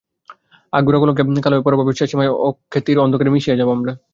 আগাগোড়া 0.73 0.99
কলঙ্কে 1.01 1.43
কালো 1.43 1.55
হয়ে 1.55 1.65
পরাভবের 1.67 1.97
শেষসীমায় 1.99 2.31
অখ্যাতির 2.47 3.01
অন্ধকারে 3.03 3.33
মিশিয়ে 3.33 3.59
যাব 3.59 3.69
আমরা। 3.77 3.93